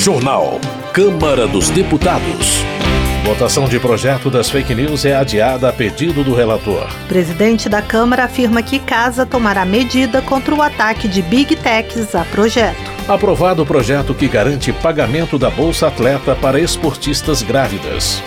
[0.00, 0.58] Jornal.
[0.94, 2.64] Câmara dos Deputados.
[3.22, 6.88] Votação de projeto das fake news é adiada a pedido do relator.
[7.06, 12.24] Presidente da Câmara afirma que casa tomará medida contra o ataque de Big Techs a
[12.24, 12.80] projeto.
[13.06, 18.22] Aprovado o projeto que garante pagamento da Bolsa Atleta para esportistas grávidas.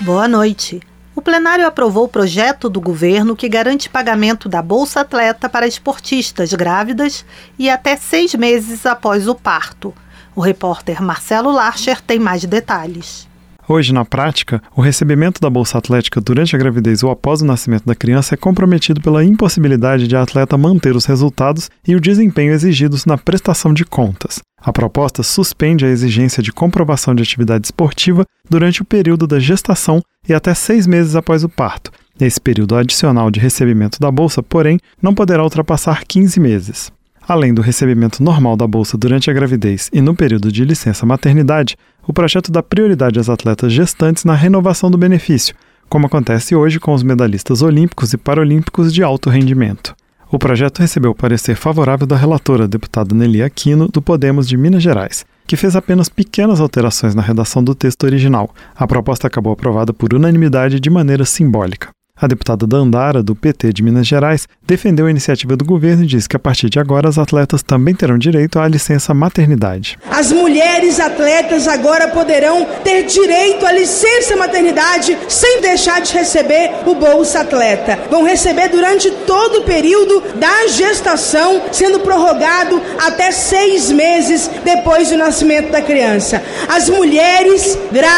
[0.00, 0.80] Boa noite.
[1.28, 7.22] Plenário aprovou o projeto do governo que garante pagamento da Bolsa Atleta para esportistas grávidas
[7.58, 9.94] e até seis meses após o parto.
[10.34, 13.28] O repórter Marcelo Larcher tem mais detalhes.
[13.70, 17.84] Hoje, na prática, o recebimento da Bolsa Atlética durante a gravidez ou após o nascimento
[17.84, 22.54] da criança é comprometido pela impossibilidade de a atleta manter os resultados e o desempenho
[22.54, 24.38] exigidos na prestação de contas.
[24.58, 30.00] A proposta suspende a exigência de comprovação de atividade esportiva durante o período da gestação
[30.26, 31.92] e até seis meses após o parto.
[32.18, 36.90] Esse período adicional de recebimento da bolsa, porém, não poderá ultrapassar 15 meses.
[37.28, 41.76] Além do recebimento normal da bolsa durante a gravidez e no período de licença maternidade,
[42.08, 45.54] o projeto dá prioridade às atletas gestantes na renovação do benefício,
[45.90, 49.94] como acontece hoje com os medalhistas olímpicos e paralímpicos de alto rendimento.
[50.30, 54.82] O projeto recebeu o parecer favorável da relatora, deputada Nelly Aquino, do Podemos de Minas
[54.82, 58.54] Gerais, que fez apenas pequenas alterações na redação do texto original.
[58.74, 61.90] A proposta acabou aprovada por unanimidade de maneira simbólica.
[62.20, 66.28] A deputada Dandara, do PT de Minas Gerais, defendeu a iniciativa do governo e disse
[66.28, 69.96] que a partir de agora as atletas também terão direito à licença maternidade.
[70.10, 76.96] As mulheres atletas agora poderão ter direito à licença maternidade sem deixar de receber o
[76.96, 77.98] Bolsa Atleta.
[78.10, 85.16] Vão receber durante todo o período da gestação, sendo prorrogado até seis meses depois do
[85.16, 86.42] nascimento da criança.
[86.68, 88.17] As mulheres grávidas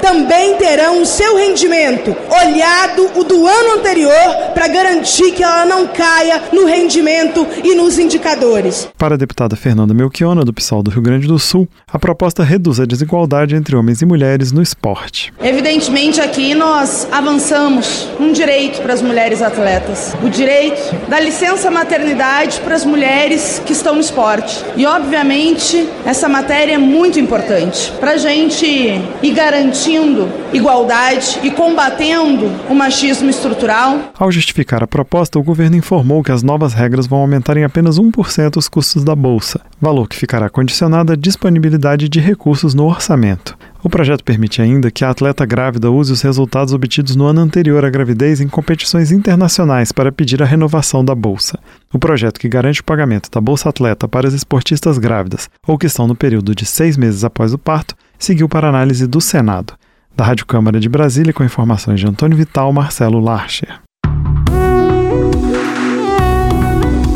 [0.00, 5.86] também terão o seu rendimento olhado o do ano anterior para garantir que ela não
[5.86, 8.88] caia no rendimento e nos indicadores.
[8.96, 12.80] Para a deputada Fernanda Melchiona, do PSOL do Rio Grande do Sul, a proposta reduz
[12.80, 15.32] a desigualdade entre homens e mulheres no esporte.
[15.42, 22.60] Evidentemente, aqui nós avançamos um direito para as mulheres atletas: o direito da licença maternidade
[22.60, 24.64] para as mulheres que estão no esporte.
[24.76, 29.00] E, obviamente, essa matéria é muito importante para a gente
[29.34, 34.12] garantindo igualdade e combatendo o machismo estrutural.
[34.18, 37.98] Ao justificar a proposta, o governo informou que as novas regras vão aumentar em apenas
[37.98, 43.56] 1% os custos da bolsa, valor que ficará condicionado à disponibilidade de recursos no orçamento.
[43.84, 47.84] O projeto permite ainda que a atleta grávida use os resultados obtidos no ano anterior
[47.84, 51.58] à gravidez em competições internacionais para pedir a renovação da bolsa.
[51.92, 55.86] O projeto que garante o pagamento da Bolsa Atleta para as esportistas grávidas ou que
[55.86, 59.74] estão no período de seis meses após o parto seguiu para análise do Senado.
[60.16, 63.80] Da Rádio Câmara de Brasília, com informações de Antônio Vital, Marcelo Larcher.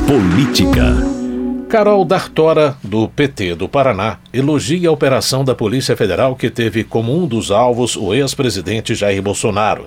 [0.07, 0.97] Política.
[1.69, 7.15] Carol Dartora, do PT do Paraná, elogia a operação da Polícia Federal que teve como
[7.15, 9.87] um dos alvos o ex-presidente Jair Bolsonaro.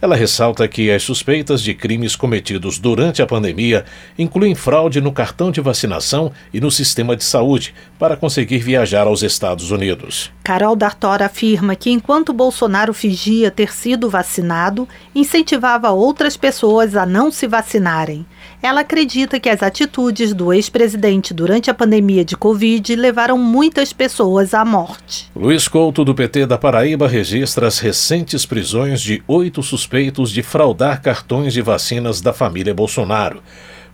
[0.00, 3.84] Ela ressalta que as suspeitas de crimes cometidos durante a pandemia
[4.18, 9.22] incluem fraude no cartão de vacinação e no sistema de saúde para conseguir viajar aos
[9.22, 10.30] Estados Unidos.
[10.44, 17.30] Carol Dartora afirma que enquanto Bolsonaro fingia ter sido vacinado, incentivava outras pessoas a não
[17.30, 18.26] se vacinarem.
[18.66, 24.52] Ela acredita que as atitudes do ex-presidente durante a pandemia de Covid levaram muitas pessoas
[24.52, 25.30] à morte.
[25.36, 31.00] Luiz Couto, do PT da Paraíba, registra as recentes prisões de oito suspeitos de fraudar
[31.00, 33.40] cartões de vacinas da família Bolsonaro.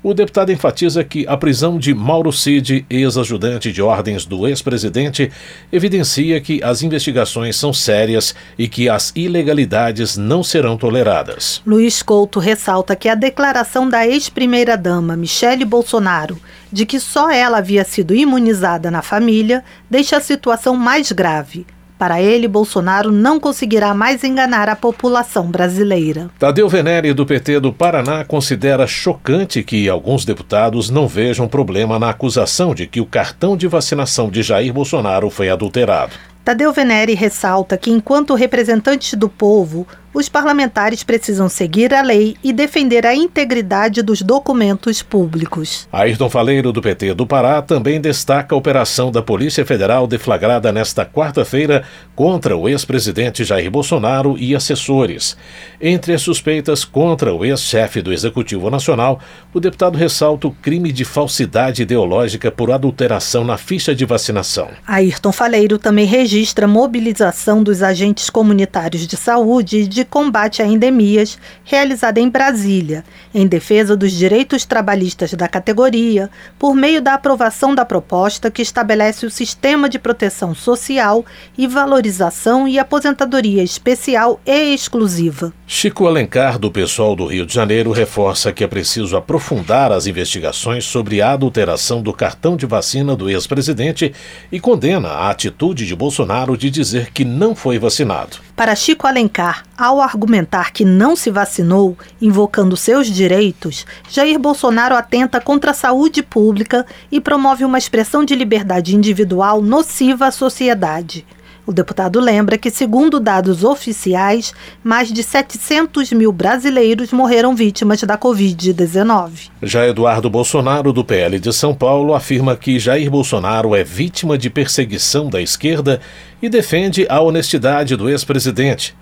[0.04, 5.30] O deputado enfatiza que a prisão de Mauro Cid, ex-ajudante de ordens do ex-presidente,
[5.72, 11.62] evidencia que as investigações são sérias e que as ilegalidades não serão toleradas.
[11.64, 16.36] Luiz Couto ressalta que a declaração da ex-primeira-dama Michele Bolsonaro
[16.72, 21.64] de que só ela havia sido imunizada na família deixa a situação mais grave
[22.02, 26.28] para ele, Bolsonaro não conseguirá mais enganar a população brasileira.
[26.36, 32.10] Tadeu Venere, do PT do Paraná, considera chocante que alguns deputados não vejam problema na
[32.10, 36.14] acusação de que o cartão de vacinação de Jair Bolsonaro foi adulterado.
[36.44, 42.52] Tadeu Venere ressalta que, enquanto representantes do povo, os parlamentares precisam seguir a lei e
[42.52, 45.88] defender a integridade dos documentos públicos.
[45.92, 51.06] Ayrton Faleiro, do PT do Pará, também destaca a operação da Polícia Federal deflagrada nesta
[51.06, 55.36] quarta-feira contra o ex-presidente Jair Bolsonaro e assessores.
[55.80, 59.18] Entre as suspeitas contra o ex-chefe do Executivo Nacional,
[59.54, 64.68] o deputado ressalta o crime de falsidade ideológica por adulteração na ficha de vacinação.
[64.86, 70.66] Ayrton Faleiro também registra mobilização dos agentes comunitários de saúde e de de Combate a
[70.66, 76.28] Endemias, realizada em Brasília, em defesa dos direitos trabalhistas da categoria,
[76.58, 81.24] por meio da aprovação da proposta que estabelece o sistema de proteção social
[81.56, 85.52] e valorização e aposentadoria especial e exclusiva.
[85.66, 90.84] Chico Alencar, do pessoal do Rio de Janeiro, reforça que é preciso aprofundar as investigações
[90.84, 94.12] sobre a adulteração do cartão de vacina do ex-presidente
[94.50, 98.38] e condena a atitude de Bolsonaro de dizer que não foi vacinado.
[98.54, 105.40] Para Chico Alencar, ao argumentar que não se vacinou, invocando seus direitos, Jair Bolsonaro atenta
[105.40, 111.24] contra a saúde pública e promove uma expressão de liberdade individual nociva à sociedade.
[111.64, 118.18] O deputado lembra que, segundo dados oficiais, mais de 700 mil brasileiros morreram vítimas da
[118.18, 119.50] Covid-19.
[119.62, 124.50] Já Eduardo Bolsonaro, do PL de São Paulo, afirma que Jair Bolsonaro é vítima de
[124.50, 126.00] perseguição da esquerda
[126.42, 128.96] e defende a honestidade do ex-presidente.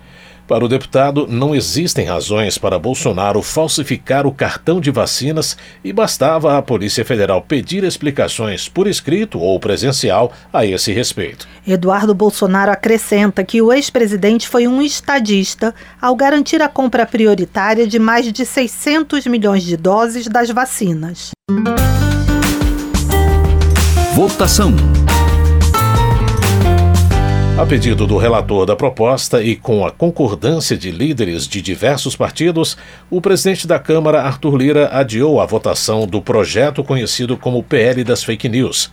[0.51, 6.57] Para o deputado, não existem razões para Bolsonaro falsificar o cartão de vacinas e bastava
[6.57, 11.47] a Polícia Federal pedir explicações por escrito ou presencial a esse respeito.
[11.65, 17.97] Eduardo Bolsonaro acrescenta que o ex-presidente foi um estadista ao garantir a compra prioritária de
[17.97, 21.31] mais de 600 milhões de doses das vacinas.
[24.13, 24.75] Votação.
[27.57, 32.77] A pedido do relator da proposta e com a concordância de líderes de diversos partidos,
[33.09, 38.23] o presidente da Câmara, Arthur Lira, adiou a votação do projeto conhecido como PL das
[38.23, 38.89] Fake News.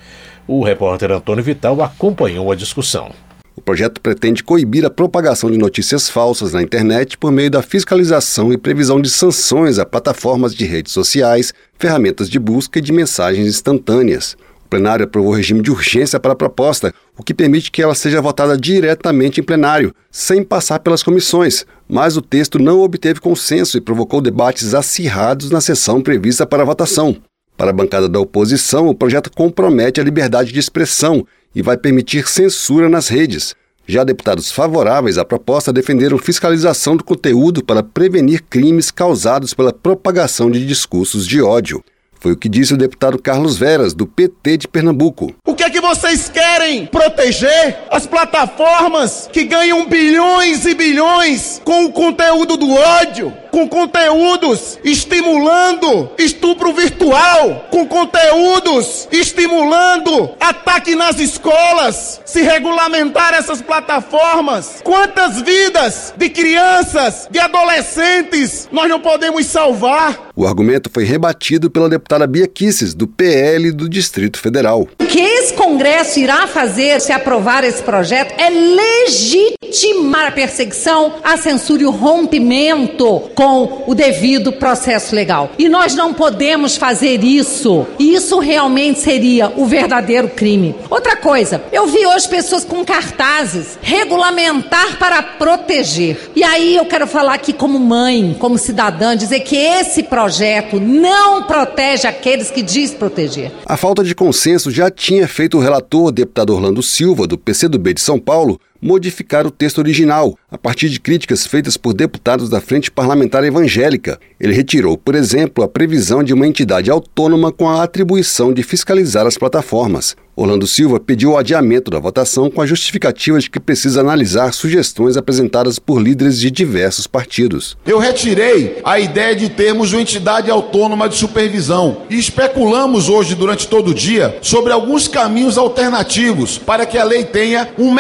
[0.47, 3.13] O repórter Antônio Vital acompanhou a discussão.
[3.57, 8.53] O projeto pretende coibir a propagação de notícias falsas na internet por meio da fiscalização
[8.53, 13.47] e previsão de sanções a plataformas de redes sociais, ferramentas de busca e de mensagens
[13.47, 14.37] instantâneas.
[14.69, 18.57] Plenário aprovou regime de urgência para a proposta, o que permite que ela seja votada
[18.57, 24.21] diretamente em plenário, sem passar pelas comissões, mas o texto não obteve consenso e provocou
[24.21, 27.17] debates acirrados na sessão prevista para a votação.
[27.57, 32.29] Para a bancada da oposição, o projeto compromete a liberdade de expressão e vai permitir
[32.29, 33.55] censura nas redes.
[33.87, 40.51] Já deputados favoráveis à proposta defenderam fiscalização do conteúdo para prevenir crimes causados pela propagação
[40.51, 41.83] de discursos de ódio.
[42.21, 45.33] Foi o que disse o deputado Carlos Veras, do PT de Pernambuco.
[45.47, 47.79] O que é que vocês querem proteger?
[47.91, 56.11] As plataformas que ganham bilhões e bilhões com o conteúdo do ódio, com conteúdos estimulando
[56.19, 62.21] estupro virtual, com conteúdos estimulando ataque nas escolas.
[62.25, 70.31] Se regulamentar essas plataformas, quantas vidas de crianças, de adolescentes nós não podemos salvar?
[70.35, 74.89] O argumento foi rebatido pela deputada Bia Kisses, do PL do Distrito Federal.
[75.01, 81.37] O que esse Congresso irá fazer se aprovar esse projeto é legitimar a perseguição, a
[81.37, 85.51] censura e o rompimento com o devido processo legal.
[85.59, 87.87] E nós não podemos fazer isso.
[87.99, 90.75] Isso realmente seria o verdadeiro crime.
[90.89, 96.31] Outra coisa, eu vi hoje pessoas com cartazes regulamentar para proteger.
[96.35, 101.43] E aí eu quero falar aqui como mãe, como cidadã, dizer que esse projeto não
[101.43, 103.51] protege aqueles que diz proteger.
[103.67, 108.01] A falta de consenso já tinha feito o relator, deputado Orlando Silva, do PCdoB de
[108.01, 112.91] São Paulo, modificar o texto original, a partir de críticas feitas por deputados da Frente
[112.91, 114.19] Parlamentar Evangélica.
[114.41, 119.27] Ele retirou, por exemplo, a previsão de uma entidade autônoma com a atribuição de fiscalizar
[119.27, 120.17] as plataformas.
[120.39, 125.17] Orlando Silva pediu o adiamento da votação com a justificativa de que precisa analisar sugestões
[125.17, 127.77] apresentadas por líderes de diversos partidos.
[127.85, 133.67] Eu retirei a ideia de termos uma entidade autônoma de supervisão e especulamos hoje durante
[133.67, 137.91] todo o dia sobre alguns caminhos alternativos para que a lei tenha um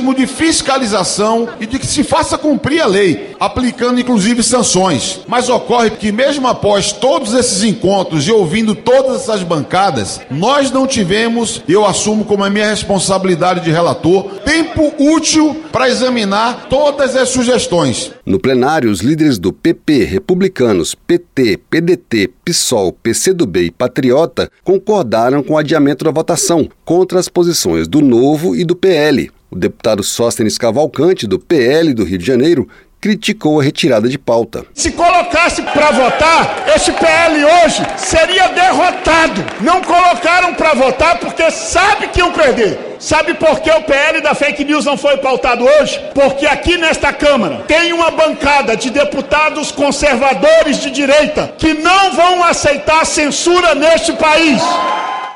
[0.00, 5.20] mecanismo de fiscalização e de que se faça cumprir a lei, aplicando inclusive sanções.
[5.28, 10.86] Mas ocorre que mesmo após todos esses encontros e ouvindo todas essas bancadas, nós não
[10.86, 17.28] tivemos eu assumo como a minha responsabilidade de relator, tempo útil para examinar todas as
[17.28, 18.12] sugestões.
[18.24, 25.54] No plenário, os líderes do PP, republicanos, PT, PDT, PSOL, PCdoB e Patriota concordaram com
[25.54, 29.30] o adiamento da votação, contra as posições do Novo e do PL.
[29.50, 32.68] O deputado Sóstenes Cavalcante, do PL do Rio de Janeiro,
[33.00, 34.64] criticou a retirada de pauta.
[34.74, 39.44] Se colocasse para votar, esse PL hoje seria derrotado.
[39.60, 42.78] Não colocaram para votar porque sabe que iam perder.
[43.00, 45.98] Sabe por que o PL da fake news não foi pautado hoje?
[46.14, 52.44] Porque aqui nesta Câmara tem uma bancada de deputados conservadores de direita que não vão
[52.44, 54.62] aceitar censura neste país.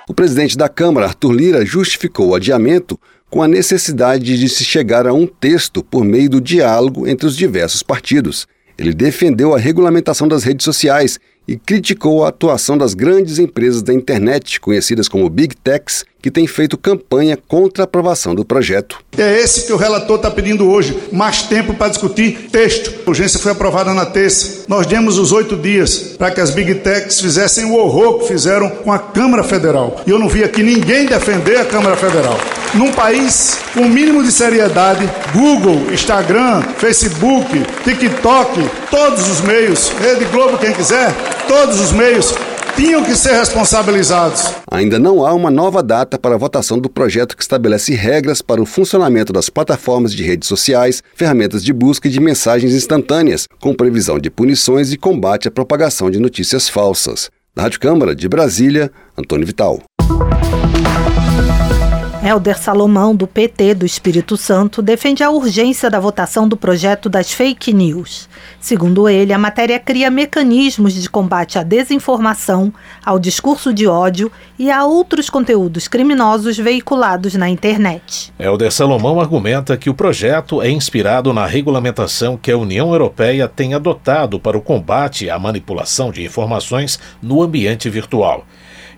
[0.06, 3.00] O presidente da Câmara, Arthur Lira, justificou o adiamento
[3.34, 7.36] com a necessidade de se chegar a um texto por meio do diálogo entre os
[7.36, 8.46] diversos partidos.
[8.78, 13.92] Ele defendeu a regulamentação das redes sociais e criticou a atuação das grandes empresas da
[13.92, 18.98] internet, conhecidas como Big Techs, que têm feito campanha contra a aprovação do projeto.
[19.18, 22.94] É esse que o relator está pedindo hoje, mais tempo para discutir texto.
[23.06, 24.64] A urgência foi aprovada na terça.
[24.66, 28.70] Nós demos os oito dias para que as Big Techs fizessem o horror que fizeram
[28.70, 30.00] com a Câmara Federal.
[30.06, 32.38] E eu não vi aqui ninguém defender a Câmara Federal.
[32.72, 37.46] Num país com o mínimo de seriedade, Google, Instagram, Facebook,
[37.84, 41.12] TikTok, todos os meios, Rede Globo, quem quiser,
[41.46, 42.34] todos os meios
[42.76, 44.52] tinham que ser responsabilizados.
[44.70, 48.60] Ainda não há uma nova data para a votação do projeto que estabelece regras para
[48.60, 53.74] o funcionamento das plataformas de redes sociais, ferramentas de busca e de mensagens instantâneas, com
[53.74, 57.30] previsão de punições e combate à propagação de notícias falsas.
[57.54, 59.80] Da Rádio Câmara de Brasília, Antônio Vital.
[62.26, 67.30] Helder Salomão, do PT do Espírito Santo, defende a urgência da votação do projeto das
[67.30, 68.30] fake news.
[68.58, 72.72] Segundo ele, a matéria cria mecanismos de combate à desinformação,
[73.04, 78.32] ao discurso de ódio e a outros conteúdos criminosos veiculados na internet.
[78.38, 83.74] Helder Salomão argumenta que o projeto é inspirado na regulamentação que a União Europeia tem
[83.74, 88.46] adotado para o combate à manipulação de informações no ambiente virtual.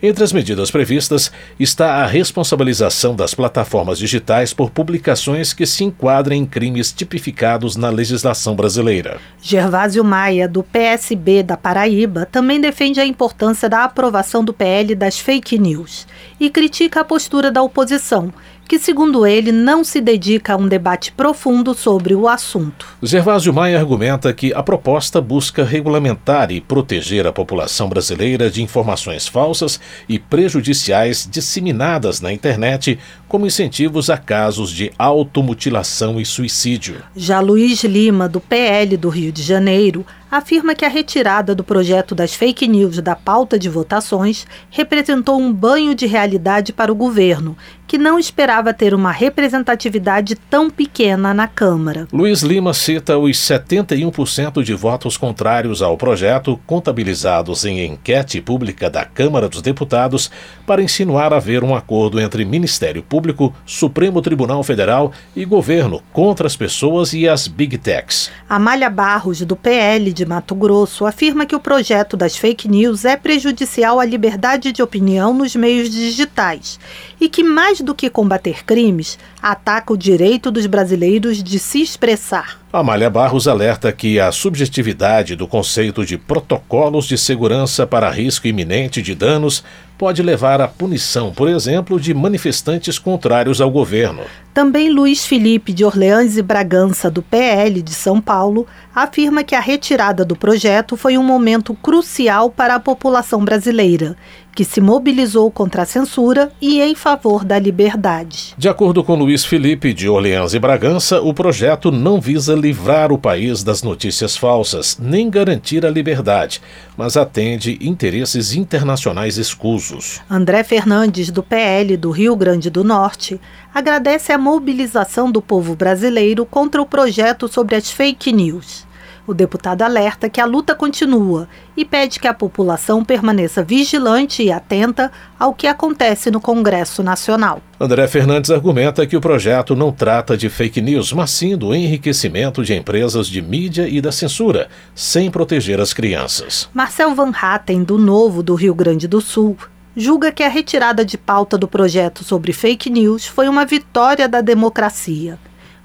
[0.02, 6.42] Entre as medidas previstas está a responsabilização das plataformas digitais por publicações que se enquadrem
[6.42, 9.18] em crimes tipificados na legislação brasileira.
[9.40, 15.18] Gervásio Maia, do PSB da Paraíba, também defende a importância da aprovação do PL das
[15.18, 16.06] fake news
[16.38, 18.32] e critica a postura da oposição
[18.68, 22.86] que, segundo ele, não se dedica a um debate profundo sobre o assunto.
[23.02, 29.28] Gervásio Maia argumenta que a proposta busca regulamentar e proteger a população brasileira de informações
[29.28, 37.02] falsas e prejudiciais disseminadas na internet como incentivos a casos de automutilação e suicídio.
[37.14, 42.14] Já Luiz Lima, do PL do Rio de Janeiro, afirma que a retirada do projeto
[42.14, 47.56] das fake news da pauta de votações representou um banho de realidade para o governo,
[47.86, 52.08] que não esperava ter uma representatividade tão pequena na Câmara.
[52.12, 59.04] Luiz Lima cita os 71% de votos contrários ao projeto, contabilizados em enquete pública da
[59.04, 60.30] Câmara dos Deputados,
[60.66, 66.56] para insinuar haver um acordo entre Ministério Público, Supremo Tribunal Federal e governo contra as
[66.56, 68.30] pessoas e as Big Techs.
[68.48, 73.16] Amália Barros, do PL de Mato Grosso, afirma que o projeto das fake news é
[73.16, 76.78] prejudicial à liberdade de opinião nos meios digitais
[77.20, 82.60] e que, mais do que combater crimes, ataca o direito dos brasileiros de se expressar.
[82.78, 89.00] Amália Barros alerta que a subjetividade do conceito de protocolos de segurança para risco iminente
[89.00, 89.64] de danos
[89.96, 94.22] pode levar à punição, por exemplo, de manifestantes contrários ao governo.
[94.52, 99.60] Também Luiz Felipe de Orleans e Bragança, do PL de São Paulo, afirma que a
[99.60, 104.16] retirada do projeto foi um momento crucial para a população brasileira
[104.56, 108.54] que se mobilizou contra a censura e em favor da liberdade.
[108.56, 113.18] De acordo com Luiz Felipe de Orleans e Bragança, o projeto não visa livrar o
[113.18, 116.60] país das notícias falsas, nem garantir a liberdade,
[116.96, 120.20] mas atende interesses internacionais escusos.
[120.28, 123.40] André Fernandes, do PL do Rio Grande do Norte,
[123.72, 128.84] agradece a mobilização do povo brasileiro contra o projeto sobre as fake news.
[129.26, 134.52] O deputado alerta que a luta continua e pede que a população permaneça vigilante e
[134.52, 137.60] atenta ao que acontece no Congresso Nacional.
[137.80, 142.62] André Fernandes argumenta que o projeto não trata de fake news, mas sim do enriquecimento
[142.62, 146.68] de empresas de mídia e da censura, sem proteger as crianças.
[146.72, 149.56] Marcel Van Hatten, do Novo do Rio Grande do Sul,
[149.96, 154.40] julga que a retirada de pauta do projeto sobre fake news foi uma vitória da
[154.40, 155.36] democracia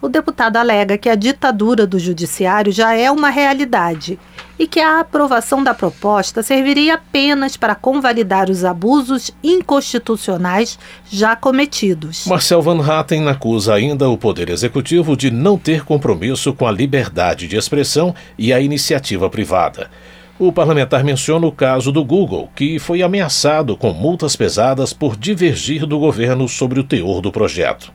[0.01, 4.17] o deputado alega que a ditadura do judiciário já é uma realidade
[4.57, 10.79] e que a aprovação da proposta serviria apenas para convalidar os abusos inconstitucionais
[11.09, 12.25] já cometidos.
[12.25, 17.47] Marcel Van Hatten acusa ainda o Poder Executivo de não ter compromisso com a liberdade
[17.47, 19.89] de expressão e a iniciativa privada.
[20.39, 25.85] O parlamentar menciona o caso do Google, que foi ameaçado com multas pesadas por divergir
[25.85, 27.93] do governo sobre o teor do projeto.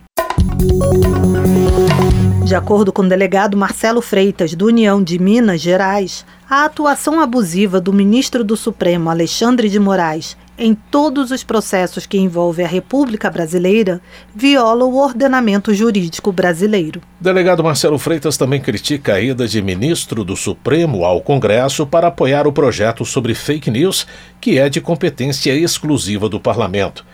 [2.47, 7.81] De acordo com o delegado Marcelo Freitas, do União de Minas Gerais, a atuação abusiva
[7.81, 13.29] do ministro do Supremo Alexandre de Moraes em todos os processos que envolvem a República
[13.29, 14.01] Brasileira
[14.33, 17.03] viola o ordenamento jurídico brasileiro.
[17.21, 22.47] Delegado Marcelo Freitas também critica a ida de ministro do Supremo ao Congresso para apoiar
[22.47, 24.07] o projeto sobre fake news,
[24.41, 27.05] que é de competência exclusiva do parlamento.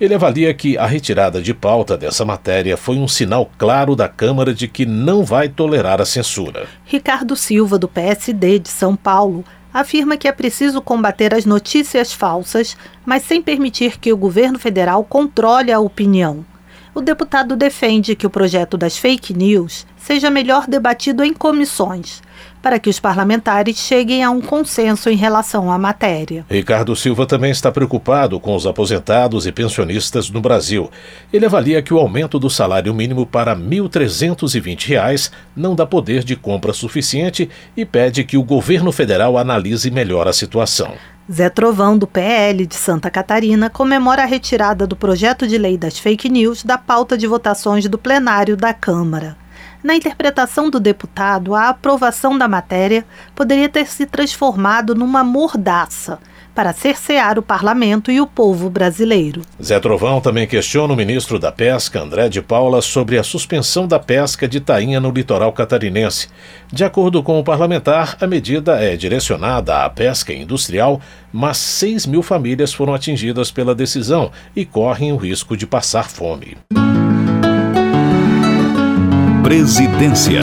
[0.00, 4.54] Ele avalia que a retirada de pauta dessa matéria foi um sinal claro da Câmara
[4.54, 6.68] de que não vai tolerar a censura.
[6.84, 12.76] Ricardo Silva, do PSD de São Paulo, afirma que é preciso combater as notícias falsas,
[13.04, 16.46] mas sem permitir que o governo federal controle a opinião.
[16.94, 22.22] O deputado defende que o projeto das fake news seja melhor debatido em comissões,
[22.62, 26.44] para que os parlamentares cheguem a um consenso em relação à matéria.
[26.50, 30.90] Ricardo Silva também está preocupado com os aposentados e pensionistas no Brasil.
[31.32, 36.36] Ele avalia que o aumento do salário mínimo para R$ 1.320 não dá poder de
[36.36, 40.94] compra suficiente e pede que o governo federal analise melhor a situação.
[41.30, 45.98] Zé Trovão, do PL de Santa Catarina, comemora a retirada do projeto de lei das
[45.98, 49.36] fake news da pauta de votações do plenário da Câmara.
[49.82, 53.04] Na interpretação do deputado, a aprovação da matéria
[53.34, 56.18] poderia ter se transformado numa mordaça
[56.58, 59.42] para cercear o parlamento e o povo brasileiro.
[59.62, 64.00] Zé Trovão também questiona o ministro da Pesca, André de Paula, sobre a suspensão da
[64.00, 66.26] pesca de tainha no litoral catarinense.
[66.72, 71.00] De acordo com o parlamentar, a medida é direcionada à pesca industrial,
[71.32, 76.56] mas 6 mil famílias foram atingidas pela decisão e correm o risco de passar fome.
[79.48, 80.42] Presidência.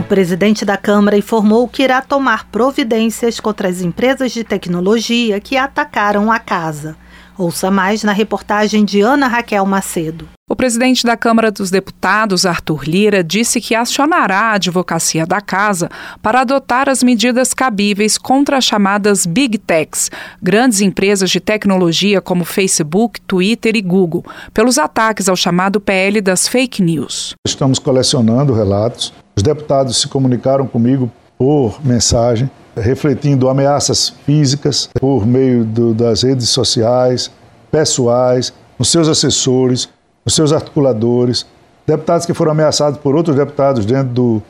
[0.00, 5.58] O presidente da Câmara informou que irá tomar providências contra as empresas de tecnologia que
[5.58, 6.96] atacaram a casa.
[7.38, 10.28] Ouça mais na reportagem de Ana Raquel Macedo.
[10.50, 15.88] O presidente da Câmara dos Deputados, Arthur Lira, disse que acionará a advocacia da casa
[16.20, 20.10] para adotar as medidas cabíveis contra as chamadas Big Techs,
[20.42, 26.48] grandes empresas de tecnologia como Facebook, Twitter e Google, pelos ataques ao chamado PL das
[26.48, 27.36] fake news.
[27.46, 29.12] Estamos colecionando relatos.
[29.36, 36.48] Os deputados se comunicaram comigo por mensagem refletindo ameaças físicas por meio do, das redes
[36.48, 37.30] sociais,
[37.70, 39.88] pessoais, nos seus assessores,
[40.24, 41.46] nos seus articuladores,
[41.86, 44.42] deputados que foram ameaçados por outros deputados dentro do,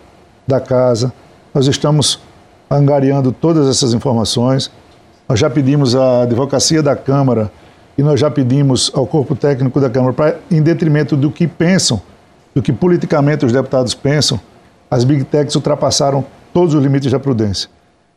[0.47, 1.13] da casa.
[1.55, 2.21] Nós estamos
[2.71, 4.71] angariando todas essas informações.
[5.29, 7.51] Nós já pedimos à advocacia da Câmara
[7.97, 12.01] e nós já pedimos ao corpo técnico da Câmara para, em detrimento do que pensam,
[12.55, 14.41] do que politicamente os deputados pensam,
[14.91, 17.69] as big techs ultrapassaram todos os limites da prudência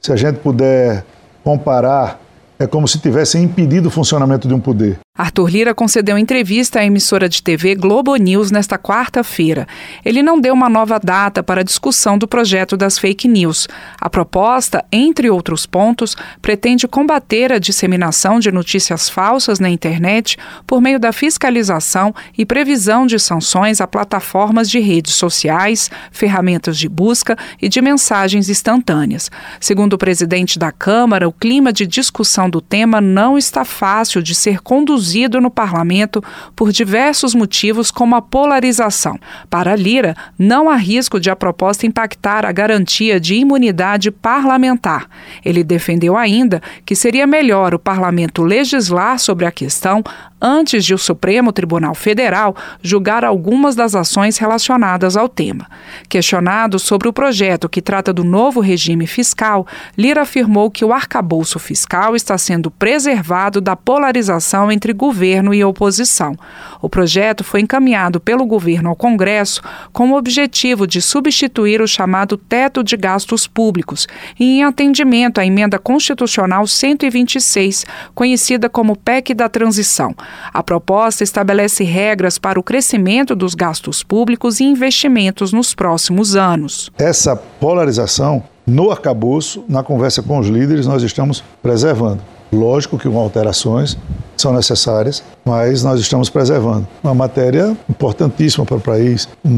[0.01, 1.05] se a gente puder
[1.43, 2.19] comparar,
[2.57, 4.99] é como se tivesse impedido o funcionamento de um poder.
[5.21, 9.67] Arthur Lira concedeu entrevista à emissora de TV Globo News nesta quarta-feira.
[10.03, 13.67] Ele não deu uma nova data para a discussão do projeto das fake news.
[13.99, 20.81] A proposta, entre outros pontos, pretende combater a disseminação de notícias falsas na internet por
[20.81, 27.37] meio da fiscalização e previsão de sanções a plataformas de redes sociais, ferramentas de busca
[27.61, 29.29] e de mensagens instantâneas.
[29.59, 34.33] Segundo o presidente da Câmara, o clima de discussão do tema não está fácil de
[34.33, 36.23] ser conduzido no parlamento
[36.55, 39.19] por diversos motivos, como a polarização.
[39.49, 45.07] Para Lira, não há risco de a proposta impactar a garantia de imunidade parlamentar.
[45.43, 50.03] Ele defendeu ainda que seria melhor o parlamento legislar sobre a questão
[50.41, 55.67] antes de o Supremo Tribunal Federal julgar algumas das ações relacionadas ao tema.
[56.09, 61.59] Questionado sobre o projeto que trata do novo regime fiscal, Lira afirmou que o arcabouço
[61.59, 66.35] fiscal está sendo preservado da polarização entre governo e oposição.
[66.81, 72.37] O projeto foi encaminhado pelo governo ao Congresso com o objetivo de substituir o chamado
[72.37, 74.07] teto de gastos públicos
[74.39, 80.15] e em atendimento à emenda constitucional 126, conhecida como PEC da transição.
[80.53, 86.91] A proposta estabelece regras para o crescimento dos gastos públicos e investimentos nos próximos anos.
[86.97, 92.21] Essa polarização no arcabouço, na conversa com os líderes, nós estamos preservando.
[92.51, 93.97] Lógico que com alterações
[94.41, 96.87] são necessárias, mas nós estamos preservando.
[97.03, 99.27] Uma matéria importantíssima para o país.
[99.45, 99.49] O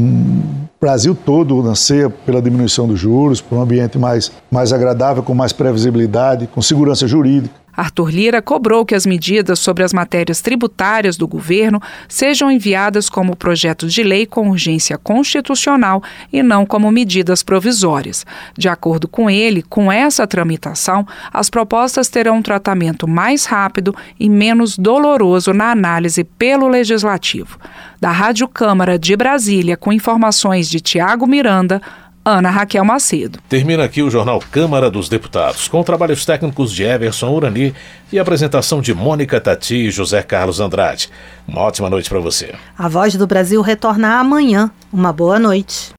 [0.84, 5.50] Brasil todo nascer pela diminuição dos juros, por um ambiente mais, mais agradável, com mais
[5.50, 7.64] previsibilidade, com segurança jurídica.
[7.76, 13.34] Arthur Lira cobrou que as medidas sobre as matérias tributárias do governo sejam enviadas como
[13.34, 18.24] projetos de lei com urgência constitucional e não como medidas provisórias.
[18.56, 24.28] De acordo com ele, com essa tramitação, as propostas terão um tratamento mais rápido e
[24.28, 27.58] menos doloroso na análise pelo legislativo.
[28.04, 31.80] Da Rádio Câmara de Brasília, com informações de Tiago Miranda,
[32.22, 33.38] Ana Raquel Macedo.
[33.48, 37.74] Termina aqui o jornal Câmara dos Deputados, com trabalhos técnicos de Everson Urani
[38.12, 41.08] e apresentação de Mônica Tati e José Carlos Andrade.
[41.48, 42.54] Uma ótima noite para você.
[42.76, 44.70] A Voz do Brasil retorna amanhã.
[44.92, 45.94] Uma boa noite.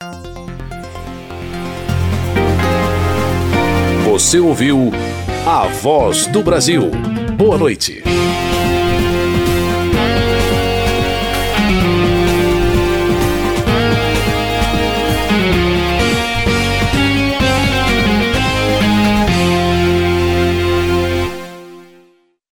[4.04, 4.92] Você ouviu
[5.44, 6.92] A Voz do Brasil.
[7.36, 8.04] Boa noite.